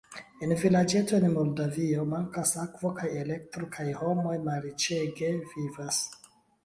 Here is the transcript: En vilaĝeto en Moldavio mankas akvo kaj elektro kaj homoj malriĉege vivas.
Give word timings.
En 0.45 0.53
vilaĝeto 0.61 1.17
en 1.17 1.25
Moldavio 1.33 2.07
mankas 2.15 2.53
akvo 2.63 2.91
kaj 3.01 3.11
elektro 3.25 3.69
kaj 3.79 3.85
homoj 4.01 4.35
malriĉege 4.51 5.31
vivas. 5.53 6.01